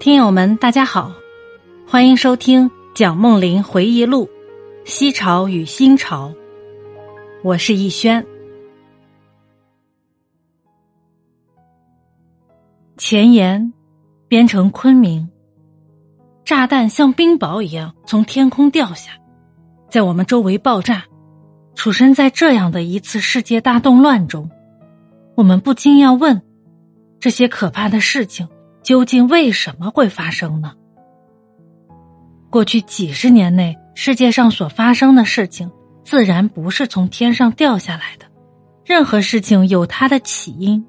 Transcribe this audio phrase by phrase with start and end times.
[0.00, 1.12] 听友们，大家好，
[1.86, 4.24] 欢迎收听蒋梦麟回忆录
[4.86, 6.30] 《西潮与新潮》，
[7.44, 8.26] 我是逸轩。
[12.96, 13.74] 前言：
[14.26, 15.28] 边城昆明，
[16.46, 19.12] 炸弹像冰雹一样从天空掉下，
[19.90, 21.04] 在我们周围爆炸。
[21.74, 24.50] 处身在这样的一次世界大动乱中，
[25.34, 26.40] 我们不禁要问：
[27.20, 28.48] 这些可怕的事情。
[28.82, 30.72] 究竟为什么会发生呢？
[32.50, 35.70] 过去几十年内，世界上所发生的事情，
[36.04, 38.26] 自然不是从天上掉下来的。
[38.84, 40.84] 任何事情有它的起因。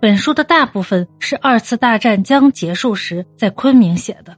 [0.00, 4.36] 本书的大部分是二次大战将结束时在昆明写的。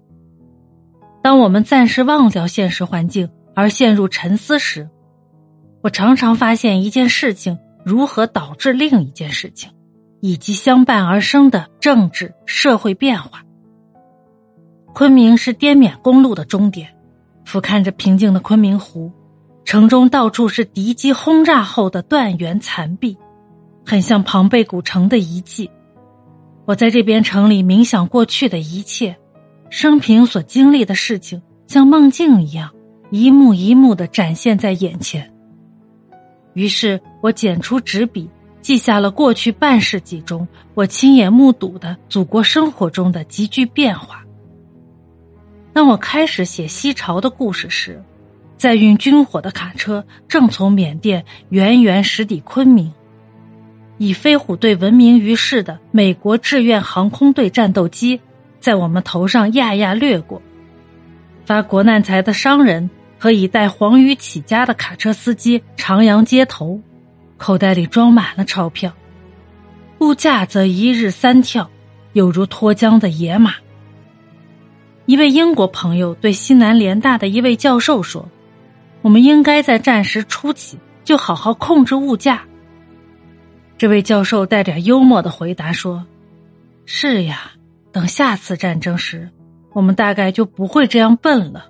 [1.23, 4.89] 当我们暂时忘掉现实环境而陷入沉思时，
[5.83, 9.71] 我常常发现一件事情如何导致另一件事情。
[10.21, 13.43] 以及相伴而生的政治社会变化。
[14.93, 16.89] 昆明是滇缅公路的终点，
[17.45, 19.11] 俯瞰着平静的昆明湖，
[19.65, 23.17] 城中到处是敌机轰炸后的断垣残壁，
[23.87, 25.71] 很像庞贝古城的遗迹。
[26.67, 29.17] 我在这边城里冥想过去的一切，
[29.71, 32.71] 生平所经历的事情，像梦境一样，
[33.11, 35.33] 一幕一幕的展现在眼前。
[36.55, 38.29] 于是我捡出纸笔。
[38.63, 44.25] 记下了过去半世纪中我亲眼目睹的祖国生活中的急剧变化。
[45.73, 48.03] 当我开始写西朝的故事时，
[48.57, 52.93] 载运军火的卡车正从缅甸远远驶抵昆明，
[53.97, 58.21] 以飞虎队闻名于世的美国志愿航空队战斗机
[58.59, 60.43] 在我们头上压压掠过，
[61.47, 66.79] 发国难财的商人和以带黄鱼起家的卡车司机徜徉街头。
[67.41, 68.93] 口袋里装满了钞票，
[70.01, 71.71] 物价则一日三跳，
[72.13, 73.55] 犹如脱缰的野马。
[75.07, 78.29] 一位英国朋友对西南联大的一位教授说
[79.01, 82.43] ：“我们应该在战时初期就好好控制物价。”
[83.79, 86.05] 这位教授带点幽默的回答说
[86.85, 87.53] ：“是呀，
[87.91, 89.31] 等下次战争时，
[89.73, 91.65] 我们大概就不会这样笨了。”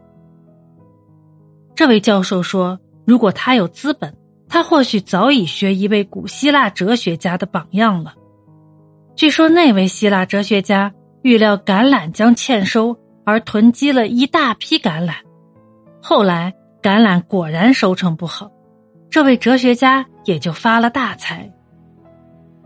[1.76, 4.12] 这位教授说：“如果他有资本。”
[4.50, 8.14] 他或许早已学一位古希腊哲学家的榜样了。
[9.14, 15.14] 据说那位希腊哲学家预料橄榄将欠收，而囤积了一大批橄榄。
[16.02, 16.52] 后来
[16.82, 18.50] 橄榄果然收成不好，
[19.08, 21.48] 这位哲学家也就发了大财。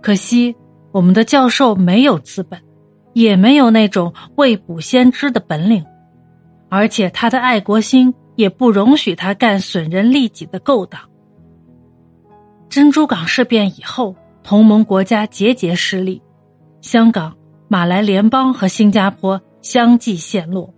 [0.00, 0.56] 可惜
[0.90, 2.58] 我们的教授没有资本，
[3.12, 5.84] 也没有那种未卜先知的本领，
[6.70, 10.98] 而且他的爱国心也不容许他干损人利己的勾当。
[12.68, 16.20] 珍珠港事变以后，同盟国家节节失利，
[16.80, 17.36] 香港、
[17.68, 20.74] 马来联邦和新加坡相继陷落，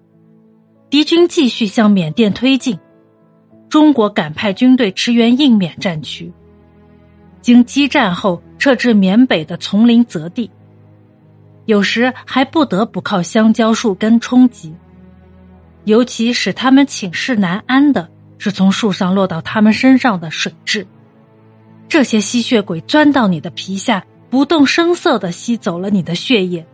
[0.91, 2.79] 敌军继续向缅甸推进，
[3.69, 6.33] 中国赶派军队驰援印缅战区，
[7.41, 10.51] 经激战后撤至缅北的丛林泽地，
[11.65, 14.75] 有时还不得不靠香蕉树根充饥，
[15.85, 20.87] 尤其使他们寝食难安的是从树上落到他们身上的水蛭。
[21.89, 26.67] 这些吸血鬼钻到你的皮下，不动声色的吸走了你的血液。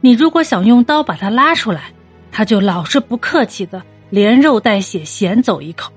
[0.00, 1.92] 你如果想用刀把它拉出来，
[2.30, 5.92] 他就老是不客气的连肉带血衔走一口。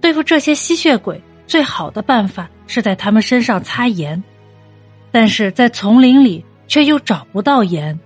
[0.00, 4.22] 对付这些吸血鬼，最好的办法是在他们身上擦盐，
[5.10, 7.98] 但是在丛林里却又找不到盐。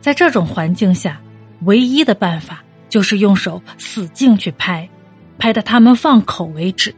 [0.00, 1.20] 在这种环境下，
[1.64, 4.88] 唯一的办法就是用手使劲去拍，
[5.38, 6.94] 拍的他们放口为止。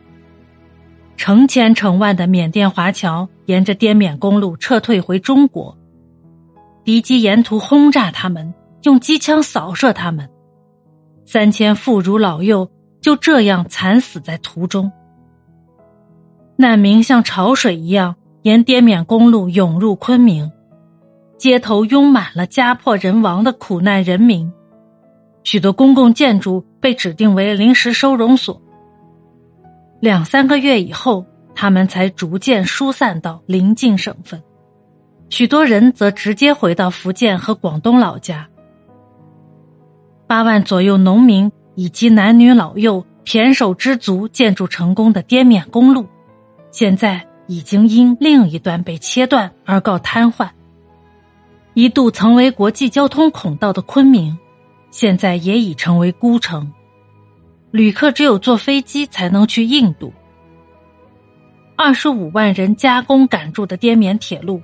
[1.19, 5.77] 成千成万的缅甸华侨沿着滇缅公路撤退回中国，
[6.85, 10.31] 敌机沿途轰炸他们，用机枪扫射他们，
[11.27, 12.71] 三千妇孺老幼
[13.01, 14.91] 就这样惨死在途中。
[16.57, 20.51] 难民像潮水一样沿滇缅公路涌入昆明，
[21.37, 24.51] 街头拥满了家破人亡的苦难人民，
[25.43, 28.63] 许多公共建筑被指定为临时收容所。
[30.01, 34.41] 两三个月以后，他们才逐渐疏散到邻近省份，
[35.29, 38.49] 许多人则直接回到福建和广东老家。
[40.29, 46.07] 八万左右农民以及男女老幼胼手之足建筑成功的滇缅公路，
[46.71, 50.49] 现在已经因另一端被切断而告瘫痪。
[51.75, 54.39] 一度曾为国际交通孔道的昆明，
[54.91, 56.73] 现在也已成为孤城。
[57.71, 60.13] 旅客只有坐飞机才能去印度。
[61.77, 64.63] 二十五万人加工赶筑的滇缅铁路，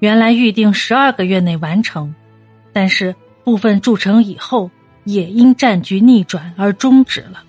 [0.00, 2.14] 原来预定十二个月内完成，
[2.72, 3.14] 但是
[3.44, 4.70] 部分筑成以后，
[5.04, 7.44] 也因战局逆转而终止了。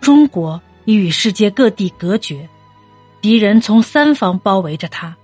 [0.00, 2.48] 中国已与世界各地隔绝，
[3.20, 5.16] 敌人从三方包围着它，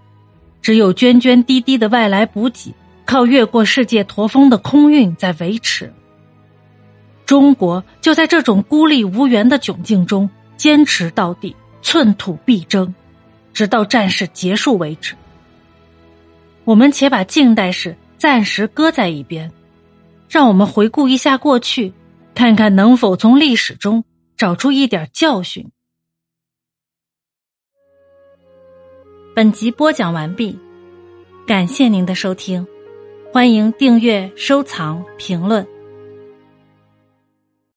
[0.62, 2.74] 只有涓涓滴滴的外来补给，
[3.04, 5.92] 靠越过世界驼峰的空运在维持。
[7.28, 12.94] 中国就在这种孤立无援的窘境中坚持到底，寸土必争，
[13.52, 15.14] 直到战事结束为止。
[16.64, 19.52] 我们且把近代史暂时搁在一边，
[20.30, 21.92] 让我们回顾一下过去，
[22.34, 24.02] 看看能否从历史中
[24.38, 25.70] 找出一点教训。
[29.36, 30.58] 本集播讲完毕，
[31.46, 32.66] 感谢您的收听，
[33.34, 35.68] 欢迎订阅、收藏、评论。